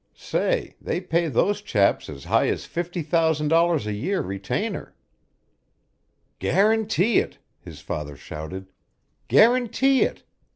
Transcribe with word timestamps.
Say, 0.15 0.77
they 0.81 0.99
pay 0.99 1.27
those 1.27 1.61
chaps 1.61 2.09
as 2.09 2.23
high 2.23 2.47
as 2.47 2.65
fifty 2.65 3.03
thousand 3.03 3.49
dollars 3.49 3.85
a 3.85 3.93
year 3.93 4.19
retainer!" 4.23 4.95
"Guarantee 6.39 7.19
it!" 7.19 7.37
his 7.59 7.81
father 7.81 8.17
shouted. 8.17 8.71
"Guarantee 9.27 10.01
it! 10.01 10.23